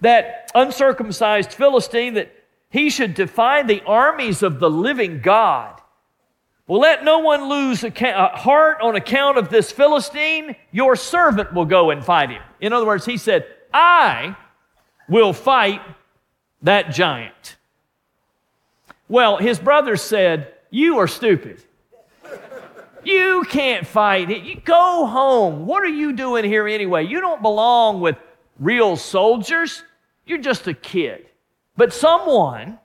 that 0.00 0.50
uncircumcised 0.54 1.52
Philistine 1.52 2.14
that 2.14 2.32
he 2.70 2.90
should 2.90 3.14
defy 3.14 3.62
the 3.62 3.82
armies 3.84 4.42
of 4.42 4.58
the 4.58 4.70
living 4.70 5.20
God. 5.20 5.80
Well, 6.66 6.80
let 6.80 7.04
no 7.04 7.18
one 7.18 7.48
lose 7.48 7.84
a 7.84 7.90
heart 7.90 8.80
on 8.80 8.96
account 8.96 9.38
of 9.38 9.50
this 9.50 9.70
Philistine. 9.70 10.56
Your 10.72 10.96
servant 10.96 11.52
will 11.52 11.66
go 11.66 11.90
and 11.90 12.04
fight 12.04 12.30
him. 12.30 12.42
In 12.60 12.72
other 12.72 12.86
words, 12.86 13.04
he 13.04 13.18
said, 13.18 13.46
I 13.72 14.36
will 15.08 15.32
fight 15.32 15.82
that 16.62 16.90
giant. 16.90 17.56
Well, 19.08 19.36
his 19.36 19.58
brothers 19.58 20.00
said, 20.00 20.54
You 20.70 20.98
are 20.98 21.08
stupid. 21.08 21.62
You 23.04 23.44
can't 23.50 23.86
fight. 23.86 24.30
You 24.30 24.56
go 24.64 25.06
home. 25.06 25.66
What 25.66 25.82
are 25.82 25.86
you 25.86 26.14
doing 26.14 26.44
here 26.44 26.66
anyway? 26.66 27.04
You 27.04 27.20
don't 27.20 27.42
belong 27.42 28.00
with 28.00 28.16
real 28.58 28.96
soldiers. 28.96 29.82
You're 30.26 30.38
just 30.38 30.66
a 30.66 30.74
kid. 30.74 31.26
But 31.76 31.92
someone 31.92 32.78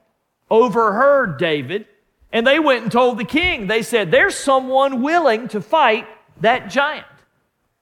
overheard 0.50 1.38
David 1.38 1.86
and 2.32 2.46
they 2.46 2.58
went 2.58 2.82
and 2.82 2.92
told 2.92 3.18
the 3.18 3.24
king. 3.24 3.66
They 3.66 3.82
said, 3.82 4.10
There's 4.10 4.36
someone 4.36 5.02
willing 5.02 5.48
to 5.48 5.60
fight 5.60 6.06
that 6.40 6.70
giant. 6.70 7.06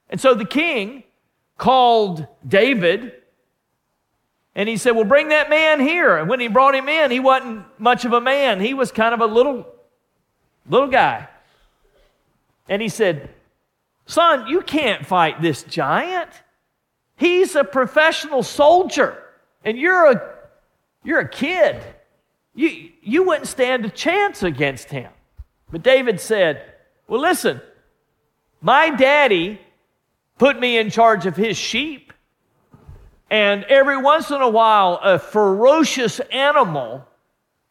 And 0.09 0.19
so 0.19 0.33
the 0.33 0.45
king 0.45 1.03
called 1.57 2.25
David 2.47 3.13
and 4.55 4.67
he 4.67 4.77
said, 4.77 4.91
Well, 4.91 5.05
bring 5.05 5.29
that 5.29 5.49
man 5.49 5.79
here. 5.79 6.17
And 6.17 6.27
when 6.27 6.39
he 6.39 6.47
brought 6.47 6.75
him 6.75 6.89
in, 6.89 7.11
he 7.11 7.19
wasn't 7.19 7.65
much 7.79 8.05
of 8.05 8.13
a 8.13 8.21
man. 8.21 8.59
He 8.59 8.73
was 8.73 8.91
kind 8.91 9.13
of 9.13 9.21
a 9.21 9.25
little, 9.25 9.65
little 10.67 10.87
guy. 10.87 11.27
And 12.67 12.81
he 12.81 12.89
said, 12.89 13.29
Son, 14.05 14.47
you 14.47 14.61
can't 14.61 15.05
fight 15.05 15.41
this 15.41 15.63
giant. 15.63 16.29
He's 17.19 17.53
a 17.55 17.65
professional 17.65 18.43
soldier. 18.43 19.21
and 19.65 19.77
you're 19.77 20.09
a, 20.09 20.35
you're 21.03 21.19
a 21.19 21.27
kid. 21.27 21.83
You, 22.55 22.91
you 23.01 23.23
wouldn't 23.23 23.47
stand 23.47 23.83
a 23.83 23.89
chance 23.89 24.41
against 24.41 24.89
him. 24.89 25.11
But 25.69 25.83
David 25.83 26.21
said, 26.21 26.63
Well, 27.09 27.19
listen, 27.19 27.61
my 28.61 28.89
daddy 28.89 29.59
put 30.37 30.57
me 30.61 30.77
in 30.77 30.89
charge 30.89 31.25
of 31.25 31.35
his 31.35 31.57
sheep. 31.57 32.13
And 33.29 33.65
every 33.65 33.97
once 33.97 34.31
in 34.31 34.41
a 34.41 34.49
while, 34.49 34.97
a 35.03 35.19
ferocious 35.19 36.21
animal 36.31 37.05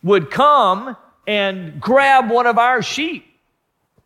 would 0.02 0.30
come 0.30 0.94
and 1.26 1.80
grab 1.80 2.30
one 2.30 2.46
of 2.46 2.58
our 2.58 2.82
sheep. 2.82 3.24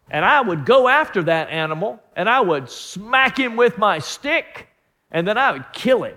And 0.09 0.25
I 0.25 0.41
would 0.41 0.65
go 0.67 0.87
after 0.87 1.25
that 1.25 1.49
animal 1.49 2.01
and 2.15 2.29
I 2.29 2.41
would 2.41 2.71
smack 2.71 3.39
him 3.39 3.57
with 3.57 3.77
my 3.77 3.99
stick 3.99 4.69
and 5.13 5.29
then 5.29 5.39
I 5.39 5.53
would 5.53 5.73
kill 5.73 6.03
him. 6.03 6.17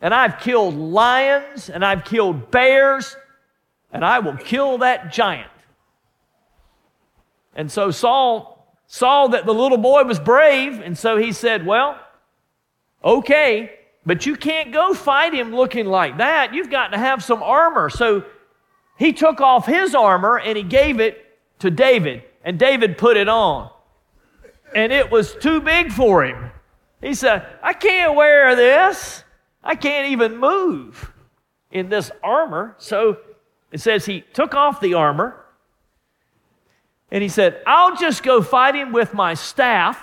And 0.00 0.14
I've 0.14 0.38
killed 0.40 0.74
lions 0.74 1.68
and 1.68 1.84
I've 1.84 2.04
killed 2.04 2.50
bears 2.50 3.16
and 3.92 4.04
I 4.04 4.20
will 4.20 4.36
kill 4.36 4.78
that 4.78 5.12
giant. 5.12 5.50
And 7.54 7.70
so 7.70 7.90
Saul 7.90 8.56
saw 8.86 9.26
that 9.28 9.46
the 9.46 9.54
little 9.54 9.78
boy 9.78 10.04
was 10.04 10.20
brave, 10.20 10.80
and 10.80 10.96
so 10.96 11.16
he 11.16 11.32
said, 11.32 11.66
Well, 11.66 11.98
okay, 13.02 13.72
but 14.04 14.26
you 14.26 14.36
can't 14.36 14.72
go 14.72 14.94
fight 14.94 15.34
him 15.34 15.54
looking 15.54 15.86
like 15.86 16.18
that. 16.18 16.54
You've 16.54 16.70
got 16.70 16.88
to 16.88 16.98
have 16.98 17.24
some 17.24 17.42
armor. 17.42 17.90
So 17.90 18.24
he 18.98 19.12
took 19.12 19.40
off 19.40 19.66
his 19.66 19.94
armor 19.94 20.38
and 20.38 20.56
he 20.56 20.62
gave 20.62 21.00
it 21.00 21.24
to 21.60 21.70
David, 21.70 22.22
and 22.44 22.58
David 22.58 22.98
put 22.98 23.16
it 23.16 23.28
on. 23.28 23.70
And 24.74 24.92
it 24.92 25.10
was 25.10 25.34
too 25.34 25.60
big 25.60 25.90
for 25.90 26.24
him. 26.24 26.50
He 27.06 27.14
said, 27.14 27.46
I 27.62 27.72
can't 27.72 28.16
wear 28.16 28.56
this. 28.56 29.22
I 29.62 29.76
can't 29.76 30.10
even 30.10 30.38
move 30.38 31.12
in 31.70 31.88
this 31.88 32.10
armor. 32.20 32.74
So 32.78 33.18
it 33.70 33.80
says 33.80 34.04
he 34.04 34.22
took 34.32 34.56
off 34.56 34.80
the 34.80 34.94
armor 34.94 35.40
and 37.12 37.22
he 37.22 37.28
said, 37.28 37.62
I'll 37.64 37.96
just 37.96 38.24
go 38.24 38.42
fight 38.42 38.74
him 38.74 38.90
with 38.90 39.14
my 39.14 39.34
staff 39.34 40.00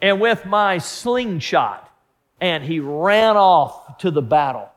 and 0.00 0.20
with 0.20 0.46
my 0.46 0.78
slingshot. 0.78 1.92
And 2.40 2.62
he 2.62 2.78
ran 2.78 3.36
off 3.36 3.98
to 3.98 4.12
the 4.12 4.22
battle. 4.22 4.68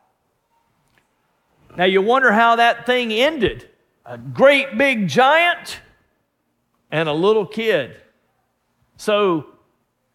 Now 1.78 1.86
you 1.86 2.02
wonder 2.02 2.32
how 2.32 2.56
that 2.56 2.88
thing 2.88 3.12
ended. 3.12 3.70
A 4.04 4.18
great 4.18 4.80
big 4.80 5.08
giant 5.08 5.80
and 6.92 7.08
a 7.08 7.14
little 7.14 7.46
kid. 7.46 7.98
So 8.98 9.53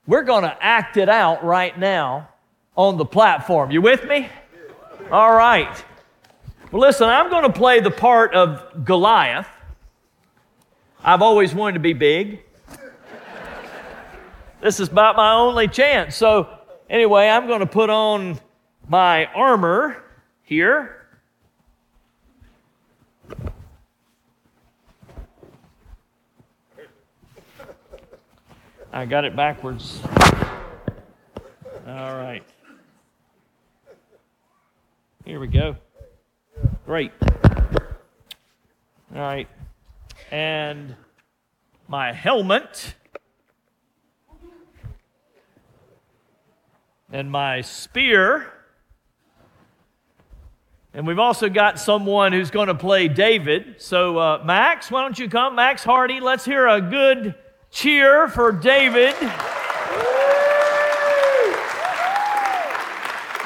we're 0.09 0.23
going 0.23 0.43
to 0.43 0.57
act 0.65 0.97
it 0.97 1.11
out 1.11 1.45
right 1.45 1.79
now 1.79 2.31
on 2.75 2.97
the 2.97 3.05
platform. 3.05 3.71
You 3.71 3.83
with 3.83 4.05
me? 4.07 4.27
All 5.12 5.35
right. 5.35 5.85
Well, 6.73 6.81
listen, 6.81 7.11
I'm 7.11 7.29
going 7.29 7.45
to 7.45 7.53
play 7.53 7.81
the 7.81 7.91
part 7.91 8.35
of 8.35 8.87
Goliath. 8.87 9.47
I've 11.05 11.21
always 11.21 11.55
wanted 11.55 11.75
to 11.75 11.81
be 11.81 11.93
big. 11.93 12.43
this 14.62 14.81
is 14.81 14.88
about 14.88 15.15
my 15.17 15.35
only 15.35 15.69
chance. 15.69 16.17
So, 16.17 16.59
anyway, 16.88 17.29
I'm 17.29 17.47
going 17.47 17.61
to 17.61 17.67
put 17.67 17.91
on 17.91 18.41
my 18.88 19.27
armor 19.27 20.03
here. 20.43 20.98
I 28.92 29.07
got 29.07 29.25
it 29.25 29.37
backwards. 29.37 30.00
All 31.87 32.16
right. 32.16 32.42
Here 35.25 35.40
we 35.40 35.47
go. 35.47 35.76
Great. 36.87 37.12
All 39.14 39.23
right 39.23 39.48
and 40.31 40.94
my 41.87 42.12
helmet 42.12 42.94
and 47.11 47.31
my 47.31 47.61
spear. 47.62 48.53
And 50.92 51.07
we've 51.07 51.18
also 51.18 51.48
got 51.48 51.79
someone 51.79 52.33
who's 52.33 52.51
going 52.51 52.68
to 52.68 52.74
play 52.74 53.09
David. 53.09 53.77
So, 53.79 54.18
uh, 54.18 54.42
Max, 54.44 54.90
why 54.90 55.03
don't 55.03 55.18
you 55.18 55.29
come? 55.29 55.55
Max 55.55 55.85
Hardy, 55.85 56.20
let's 56.20 56.44
hear 56.44 56.66
a 56.66 56.81
good 56.81 57.35
cheer 57.70 58.28
for 58.28 58.52
David. 58.52 59.14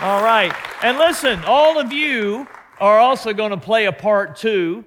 All 0.01 0.23
right. 0.23 0.53
And 0.83 0.99
listen, 0.99 1.45
all 1.45 1.79
of 1.79 1.93
you 1.93 2.49
are 2.81 2.99
also 2.99 3.33
going 3.33 3.51
to 3.51 3.57
play 3.57 3.87
a 3.87 3.93
part 3.93 4.37
too. 4.37 4.85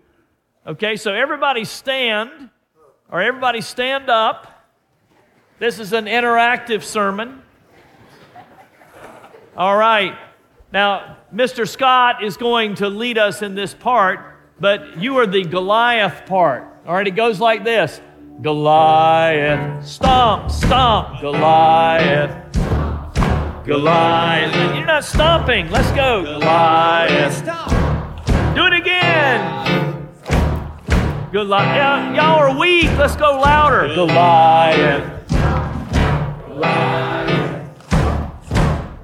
Okay, 0.68 0.96
so 0.98 1.14
everybody 1.14 1.64
stand, 1.64 2.50
or 3.10 3.22
everybody 3.22 3.62
stand 3.62 4.10
up. 4.10 4.68
This 5.60 5.80
is 5.80 5.94
an 5.94 6.06
interactive 6.06 6.84
sermon. 6.84 7.42
All 9.56 9.78
right. 9.78 10.18
Now, 10.74 11.18
Mr. 11.34 11.66
Scott 11.66 12.24
is 12.24 12.36
going 12.36 12.76
to 12.76 12.90
lead 12.90 13.18
us 13.18 13.42
in 13.42 13.56
this 13.56 13.74
part, 13.74 14.20
but 14.60 15.00
you 15.00 15.18
are 15.18 15.28
the 15.28 15.44
Goliath 15.44 16.26
part. 16.26 16.68
All 16.86 16.94
right, 16.94 17.08
it 17.08 17.16
goes 17.16 17.40
like 17.40 17.64
this 17.64 18.02
Goliath, 18.42 19.88
stomp, 19.88 20.52
stomp, 20.52 21.22
Goliath. 21.22 22.54
Goliath. 23.66 24.76
You're 24.76 24.86
not 24.86 25.06
stomping. 25.06 25.72
Let's 25.72 25.90
go. 25.92 26.24
Goliath. 26.24 27.38
Stop. 27.38 27.70
Do 28.54 28.66
it 28.66 28.74
again. 28.74 30.10
Goliath. 31.32 31.76
Yeah, 31.76 32.14
y'all 32.14 32.40
are 32.40 32.60
weak. 32.60 32.92
Let's 32.98 33.16
go 33.16 33.40
louder. 33.40 33.96
Goliath. 33.96 35.28
Goliath. 36.48 37.70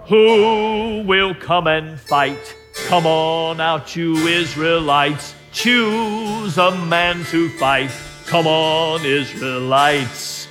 Who 0.07 1.03
will 1.07 1.33
come 1.35 1.67
and 1.67 1.97
fight? 1.97 2.55
Come 2.87 3.05
on 3.05 3.61
out, 3.61 3.95
you 3.95 4.15
Israelites. 4.27 5.33
Choose 5.53 6.57
a 6.57 6.71
man 6.85 7.23
to 7.25 7.49
fight. 7.57 7.91
Come 8.31 8.47
on, 8.47 9.05
Israelites. 9.05 10.47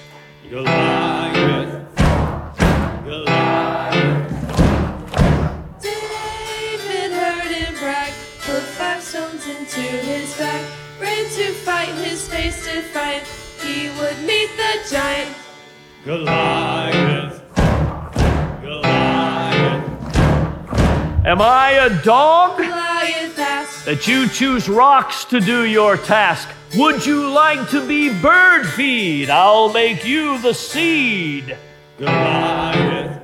Goliath. 0.50 1.96
Goliath. 3.06 4.32
David 5.80 7.10
heard 7.10 7.50
him 7.50 7.74
brag, 7.78 8.12
put 8.42 8.60
five 8.76 9.02
stones 9.02 9.46
into 9.46 9.80
his 9.80 10.36
back, 10.36 10.62
ran 11.00 11.24
to 11.30 11.54
fight 11.54 11.88
his 12.04 12.28
face 12.28 12.66
defiant. 12.66 13.26
he 13.62 13.88
would 13.98 14.18
meet 14.26 14.50
the 14.58 14.90
giant 14.90 15.34
Goliath. 16.04 17.42
Goliath. 18.60 19.84
Am 21.24 21.40
I 21.40 21.70
a 21.80 22.02
dog? 22.02 22.58
Goliath 22.58 23.38
asked. 23.38 23.86
That 23.86 24.06
you 24.06 24.28
choose 24.28 24.68
rocks 24.68 25.24
to 25.24 25.40
do 25.40 25.64
your 25.64 25.96
task. 25.96 26.50
Would 26.76 27.04
you 27.04 27.28
like 27.28 27.70
to 27.70 27.84
be 27.86 28.14
bird 28.20 28.64
feed? 28.64 29.28
I'll 29.28 29.72
make 29.72 30.04
you 30.04 30.38
the 30.40 30.54
seed. 30.54 31.56
Goliath. 31.98 33.19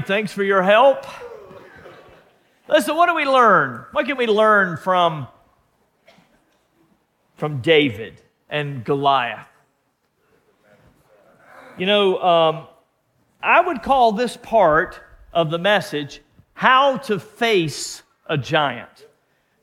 Thanks 0.00 0.32
for 0.32 0.42
your 0.42 0.62
help. 0.62 1.04
Listen, 2.68 2.96
what 2.96 3.06
do 3.06 3.14
we 3.14 3.24
learn? 3.24 3.84
What 3.92 4.06
can 4.06 4.16
we 4.16 4.26
learn 4.26 4.76
from, 4.78 5.26
from 7.36 7.60
David 7.60 8.20
and 8.48 8.84
Goliath? 8.84 9.46
You 11.76 11.86
know, 11.86 12.22
um, 12.22 12.66
I 13.42 13.60
would 13.60 13.82
call 13.82 14.12
this 14.12 14.36
part 14.36 15.00
of 15.32 15.50
the 15.50 15.58
message 15.58 16.22
how 16.54 16.98
to 16.98 17.18
face 17.18 18.02
a 18.26 18.38
giant. 18.38 19.06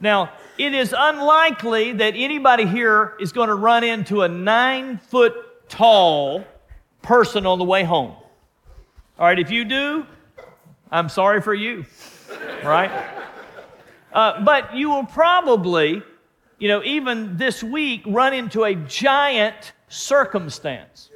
Now, 0.01 0.31
it 0.57 0.73
is 0.73 0.93
unlikely 0.97 1.93
that 1.93 2.13
anybody 2.15 2.65
here 2.65 3.15
is 3.19 3.31
going 3.31 3.49
to 3.49 3.55
run 3.55 3.83
into 3.83 4.21
a 4.21 4.27
nine 4.27 4.97
foot 4.97 5.69
tall 5.69 6.43
person 7.01 7.45
on 7.45 7.57
the 7.57 7.65
way 7.65 7.83
home. 7.83 8.15
All 9.17 9.25
right, 9.25 9.39
if 9.39 9.51
you 9.51 9.65
do, 9.65 10.05
I'm 10.91 11.09
sorry 11.09 11.41
for 11.41 11.53
you, 11.53 11.85
right? 12.63 12.91
Uh, 14.11 14.41
but 14.43 14.75
you 14.75 14.89
will 14.89 15.05
probably, 15.05 16.01
you 16.57 16.67
know, 16.67 16.83
even 16.83 17.37
this 17.37 17.63
week 17.63 18.01
run 18.07 18.33
into 18.33 18.63
a 18.63 18.73
giant 18.73 19.73
circumstance. 19.87 21.09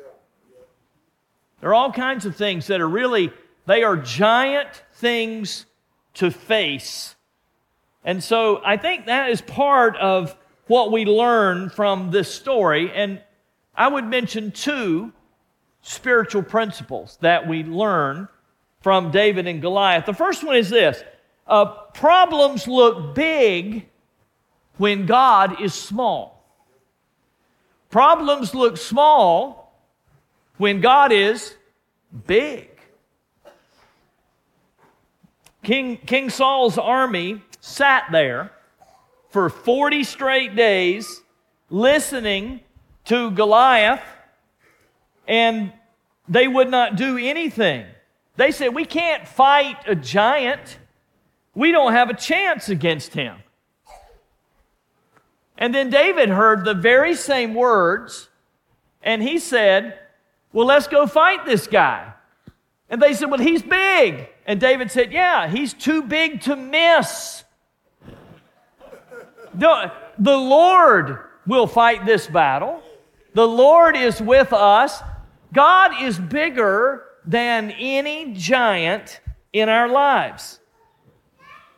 There 1.60 1.70
are 1.72 1.74
all 1.74 1.92
kinds 1.92 2.26
of 2.26 2.36
things 2.36 2.68
that 2.68 2.82
are 2.82 2.90
really, 2.90 3.32
they 3.66 3.84
are 3.84 3.98
giant 3.98 4.84
things 4.94 5.66
to 6.16 6.30
face. 6.30 7.16
And 8.04 8.24
so 8.24 8.62
I 8.64 8.78
think 8.78 9.08
that 9.08 9.32
is 9.32 9.42
part 9.42 9.96
of 9.98 10.36
what 10.68 10.92
we 10.92 11.06
learn 11.06 11.70
from 11.70 12.12
this 12.12 12.34
story. 12.34 12.92
And 12.94 13.22
I 13.76 13.88
would 13.88 14.06
mention 14.06 14.52
two 14.52 15.14
spiritual 15.82 16.44
principles 16.44 17.18
that 17.22 17.48
we 17.48 17.64
learn 17.64 18.28
from 18.84 19.12
David 19.12 19.48
and 19.48 19.62
Goliath. 19.62 20.06
The 20.06 20.14
first 20.14 20.44
one 20.44 20.58
is 20.58 20.70
this 20.70 21.02
uh, 21.48 21.66
problems 21.94 22.68
look 22.68 23.16
big 23.16 23.88
when 24.78 25.06
God 25.06 25.62
is 25.62 25.74
small. 25.74 26.44
Problems 27.90 28.54
look 28.54 28.78
small 28.78 29.74
when 30.58 30.82
God 30.82 31.12
is 31.12 31.56
big. 32.28 32.70
King, 35.64 35.98
King 35.98 36.30
Saul's 36.30 36.78
army 36.78 37.42
sat 37.62 38.06
there 38.12 38.52
for 39.30 39.50
40 39.50 40.04
straight 40.04 40.56
days 40.56 41.22
listening 41.70 42.60
to 43.06 43.32
Goliath, 43.32 44.04
and 45.26 45.72
they 46.28 46.48
would 46.50 46.70
not 46.70 46.98
do 46.98 47.18
anything. 47.18 47.86
They 48.36 48.52
said, 48.52 48.76
We 48.76 48.86
can't 48.86 49.28
fight 49.28 49.78
a 49.88 49.96
giant. 49.96 50.80
We 51.56 51.72
don't 51.72 51.94
have 51.94 52.10
a 52.10 52.16
chance 52.16 52.70
against 52.70 53.14
him. 53.14 53.38
And 55.58 55.74
then 55.74 55.90
David 55.92 56.30
heard 56.30 56.66
the 56.66 56.74
very 56.74 57.14
same 57.16 57.54
words, 57.54 58.28
and 59.04 59.22
he 59.22 59.38
said, 59.38 60.00
well, 60.54 60.68
let's 60.68 60.88
go 60.88 61.08
fight 61.08 61.46
this 61.46 61.66
guy. 61.66 62.14
And 62.90 63.02
they 63.02 63.14
said, 63.14 63.32
Well, 63.32 63.40
he's 63.40 63.64
big. 63.64 64.30
And 64.46 64.62
David 64.62 64.92
said, 64.92 65.12
Yeah, 65.12 65.48
he's 65.48 65.74
too 65.74 66.04
big 66.04 66.42
to 66.42 66.56
miss. 66.56 67.44
The, 69.56 69.92
the 70.20 70.38
Lord 70.38 71.18
will 71.48 71.68
fight 71.68 72.06
this 72.06 72.28
battle. 72.28 72.82
The 73.34 73.48
Lord 73.48 73.98
is 73.98 74.22
with 74.22 74.54
us. 74.54 75.02
God 75.52 76.04
is 76.04 76.20
bigger 76.20 77.04
than 77.26 77.72
any 77.72 78.34
giant 78.34 79.20
in 79.52 79.70
our 79.70 79.88
lives. 79.88 80.60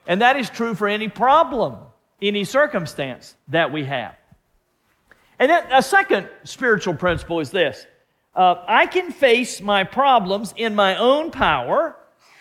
And 0.07 0.21
that 0.21 0.37
is 0.37 0.49
true 0.49 0.75
for 0.75 0.87
any 0.87 1.07
problem, 1.07 1.77
any 2.21 2.43
circumstance 2.43 3.35
that 3.47 3.71
we 3.71 3.85
have. 3.85 4.15
And 5.39 5.49
then 5.49 5.65
a 5.71 5.81
second 5.81 6.29
spiritual 6.43 6.93
principle 6.93 7.39
is 7.39 7.51
this 7.51 7.85
uh, 8.35 8.63
I 8.67 8.85
can 8.85 9.11
face 9.11 9.61
my 9.61 9.83
problems 9.83 10.53
in 10.57 10.75
my 10.75 10.97
own 10.97 11.31
power, 11.31 11.95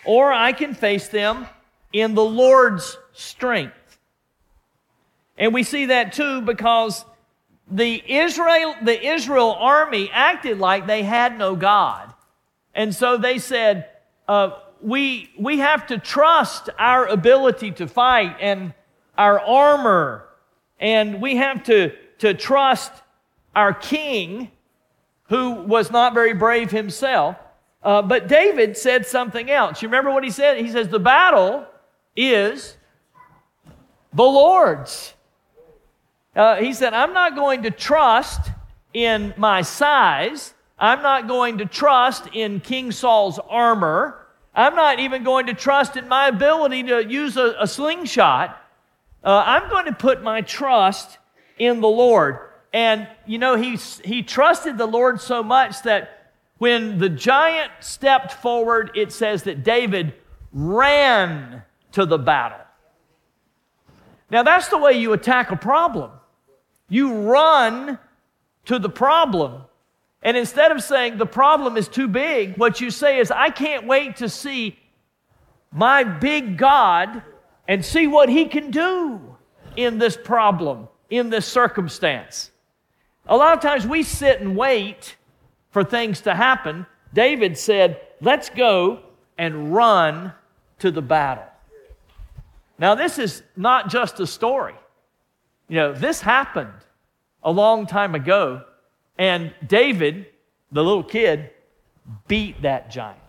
or 0.05 0.31
I 0.31 0.51
can 0.51 0.73
face 0.73 1.07
them 1.07 1.47
in 1.93 2.13
the 2.13 2.23
Lord's 2.23 2.97
strength. 3.13 3.73
And 5.37 5.53
we 5.53 5.63
see 5.63 5.87
that 5.87 6.13
too 6.13 6.41
because 6.41 7.05
the 7.69 8.03
Israel, 8.05 8.75
the 8.83 9.05
Israel 9.05 9.55
army 9.57 10.09
acted 10.11 10.59
like 10.59 10.87
they 10.87 11.03
had 11.03 11.37
no 11.37 11.55
God. 11.55 12.13
And 12.75 12.93
so 12.93 13.17
they 13.17 13.39
said, 13.39 13.89
uh, 14.27 14.59
we, 14.81 15.31
we 15.39 15.59
have 15.59 15.87
to 15.87 15.97
trust 15.97 16.69
our 16.77 17.07
ability 17.07 17.71
to 17.71 17.87
fight 17.87 18.35
and 18.39 18.73
our 19.17 19.39
armor, 19.39 20.25
and 20.79 21.21
we 21.21 21.37
have 21.37 21.63
to, 21.63 21.93
to 22.19 22.33
trust 22.33 22.91
our 23.55 23.73
king 23.73 24.51
who 25.29 25.51
was 25.51 25.89
not 25.89 26.13
very 26.13 26.33
brave 26.33 26.69
himself. 26.69 27.37
Uh, 27.81 28.01
but 28.01 28.27
David 28.27 28.75
said 28.75 29.05
something 29.05 29.49
else. 29.49 29.81
You 29.81 29.87
remember 29.87 30.11
what 30.11 30.23
he 30.23 30.31
said? 30.31 30.57
He 30.57 30.69
says, 30.69 30.89
The 30.89 30.99
battle 30.99 31.65
is 32.15 32.75
the 34.13 34.23
Lord's. 34.23 35.13
Uh, 36.35 36.57
he 36.57 36.73
said, 36.73 36.93
I'm 36.93 37.13
not 37.13 37.35
going 37.35 37.63
to 37.63 37.71
trust 37.71 38.51
in 38.93 39.33
my 39.37 39.61
size. 39.61 40.54
I'm 40.77 41.01
not 41.01 41.27
going 41.27 41.59
to 41.59 41.65
trust 41.65 42.27
in 42.33 42.59
King 42.59 42.91
Saul's 42.91 43.39
armor. 43.39 44.25
I'm 44.53 44.75
not 44.75 44.99
even 44.99 45.23
going 45.23 45.47
to 45.47 45.53
trust 45.53 45.95
in 45.95 46.07
my 46.07 46.27
ability 46.27 46.83
to 46.83 47.05
use 47.05 47.37
a, 47.37 47.55
a 47.59 47.67
slingshot. 47.67 48.61
Uh, 49.23 49.43
I'm 49.45 49.69
going 49.69 49.85
to 49.85 49.93
put 49.93 50.21
my 50.21 50.41
trust 50.41 51.17
in 51.57 51.81
the 51.81 51.87
Lord. 51.87 52.39
And, 52.73 53.07
you 53.25 53.37
know, 53.37 53.55
he, 53.55 53.77
he 54.03 54.21
trusted 54.21 54.77
the 54.77 54.85
Lord 54.85 55.21
so 55.21 55.41
much 55.41 55.81
that 55.83 56.33
when 56.57 56.99
the 56.99 57.09
giant 57.09 57.71
stepped 57.79 58.33
forward, 58.33 58.91
it 58.95 59.11
says 59.11 59.43
that 59.43 59.63
David 59.63 60.13
ran 60.51 61.63
to 61.93 62.05
the 62.05 62.17
battle. 62.17 62.59
Now, 64.29 64.43
that's 64.43 64.67
the 64.67 64.77
way 64.77 64.93
you 64.93 65.13
attack 65.13 65.51
a 65.51 65.55
problem. 65.55 66.11
You 66.89 67.13
run 67.13 67.99
to 68.65 68.79
the 68.79 68.89
problem. 68.89 69.63
And 70.25 70.35
instead 70.35 70.71
of 70.71 70.81
saying 70.81 71.19
the 71.19 71.27
problem 71.27 71.77
is 71.77 71.87
too 71.87 72.07
big, 72.07 72.57
what 72.57 72.81
you 72.81 72.89
say 72.89 73.19
is, 73.19 73.29
I 73.29 73.51
can't 73.51 73.85
wait 73.85 74.15
to 74.17 74.27
see 74.27 74.77
my 75.71 76.03
big 76.03 76.57
God 76.57 77.21
and 77.67 77.85
see 77.85 78.07
what 78.07 78.27
he 78.27 78.45
can 78.45 78.71
do 78.71 79.21
in 79.75 79.99
this 79.99 80.17
problem, 80.17 80.87
in 81.11 81.29
this 81.29 81.45
circumstance. 81.45 82.49
A 83.27 83.37
lot 83.37 83.53
of 83.53 83.61
times 83.61 83.85
we 83.85 84.01
sit 84.01 84.41
and 84.41 84.57
wait 84.57 85.15
for 85.69 85.83
things 85.83 86.21
to 86.21 86.33
happen. 86.33 86.87
David 87.13 87.55
said, 87.55 88.01
Let's 88.19 88.49
go 88.49 89.03
and 89.37 89.75
run 89.75 90.33
to 90.79 90.89
the 90.89 91.03
battle. 91.03 91.45
Now, 92.79 92.95
this 92.95 93.19
is 93.19 93.43
not 93.55 93.89
just 93.89 94.19
a 94.19 94.25
story. 94.25 94.75
You 95.67 95.75
know, 95.75 95.93
this 95.93 96.21
happened 96.21 96.73
a 97.43 97.51
long 97.51 97.85
time 97.85 98.15
ago, 98.15 98.63
and 99.17 99.53
David, 99.65 100.27
the 100.71 100.83
little 100.83 101.03
kid, 101.03 101.49
beat 102.27 102.61
that 102.61 102.91
giant. 102.91 103.19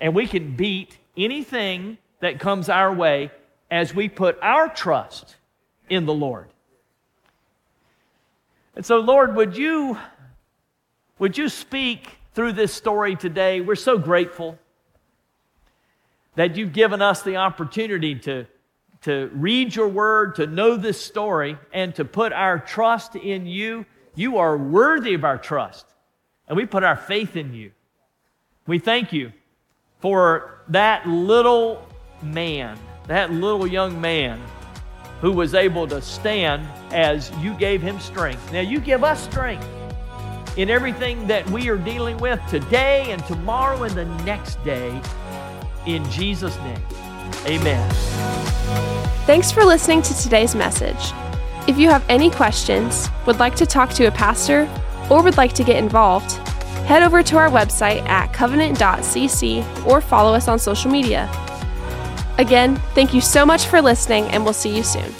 And 0.00 0.14
we 0.14 0.26
can 0.26 0.56
beat 0.56 0.98
anything 1.16 1.98
that 2.20 2.38
comes 2.38 2.68
our 2.68 2.92
way 2.92 3.30
as 3.70 3.94
we 3.94 4.08
put 4.08 4.38
our 4.42 4.68
trust 4.68 5.36
in 5.88 6.06
the 6.06 6.14
Lord. 6.14 6.48
And 8.74 8.84
so, 8.86 9.00
Lord, 9.00 9.36
would 9.36 9.56
you, 9.56 9.98
would 11.18 11.36
you 11.36 11.48
speak 11.48 12.08
through 12.34 12.52
this 12.52 12.72
story 12.72 13.16
today? 13.16 13.60
We're 13.60 13.74
so 13.74 13.98
grateful 13.98 14.58
that 16.36 16.56
you've 16.56 16.72
given 16.72 17.02
us 17.02 17.22
the 17.22 17.36
opportunity 17.36 18.14
to, 18.20 18.46
to 19.02 19.30
read 19.34 19.74
your 19.74 19.88
word, 19.88 20.36
to 20.36 20.46
know 20.46 20.76
this 20.76 21.00
story, 21.00 21.58
and 21.72 21.94
to 21.96 22.04
put 22.04 22.32
our 22.32 22.58
trust 22.58 23.14
in 23.16 23.46
you. 23.46 23.84
You 24.14 24.38
are 24.38 24.56
worthy 24.56 25.14
of 25.14 25.24
our 25.24 25.38
trust, 25.38 25.86
and 26.46 26.56
we 26.56 26.66
put 26.66 26.84
our 26.84 26.96
faith 26.96 27.36
in 27.36 27.54
you. 27.54 27.72
We 28.66 28.78
thank 28.78 29.12
you 29.12 29.32
for 30.00 30.60
that 30.68 31.06
little 31.08 31.86
man, 32.22 32.78
that 33.06 33.30
little 33.30 33.66
young 33.66 34.00
man 34.00 34.40
who 35.20 35.32
was 35.32 35.54
able 35.54 35.86
to 35.86 36.02
stand 36.02 36.66
as 36.92 37.30
you 37.38 37.54
gave 37.54 37.80
him 37.80 37.98
strength. 38.00 38.52
Now, 38.52 38.60
you 38.60 38.80
give 38.80 39.02
us 39.02 39.22
strength 39.22 39.66
in 40.56 40.68
everything 40.68 41.26
that 41.28 41.48
we 41.50 41.70
are 41.70 41.78
dealing 41.78 42.18
with 42.18 42.40
today 42.50 43.10
and 43.10 43.24
tomorrow 43.26 43.84
and 43.84 43.94
the 43.94 44.04
next 44.24 44.62
day. 44.64 45.00
In 45.86 46.08
Jesus' 46.10 46.56
name, 46.58 46.82
amen. 47.46 47.90
Thanks 49.24 49.50
for 49.50 49.64
listening 49.64 50.02
to 50.02 50.14
today's 50.20 50.54
message. 50.54 51.12
If 51.68 51.78
you 51.78 51.88
have 51.90 52.04
any 52.08 52.28
questions, 52.28 53.08
would 53.24 53.38
like 53.38 53.54
to 53.56 53.66
talk 53.66 53.90
to 53.90 54.06
a 54.06 54.10
pastor, 54.10 54.68
or 55.08 55.22
would 55.22 55.36
like 55.36 55.52
to 55.52 55.62
get 55.62 55.76
involved, 55.76 56.32
head 56.86 57.04
over 57.04 57.22
to 57.22 57.36
our 57.36 57.48
website 57.48 58.04
at 58.08 58.32
covenant.cc 58.32 59.86
or 59.86 60.00
follow 60.00 60.34
us 60.34 60.48
on 60.48 60.58
social 60.58 60.90
media. 60.90 61.30
Again, 62.38 62.76
thank 62.94 63.14
you 63.14 63.20
so 63.20 63.46
much 63.46 63.66
for 63.66 63.80
listening, 63.80 64.24
and 64.26 64.42
we'll 64.42 64.52
see 64.52 64.74
you 64.76 64.82
soon. 64.82 65.12